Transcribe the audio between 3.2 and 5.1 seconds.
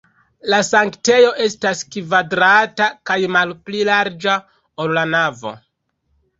malpli larĝa, ol la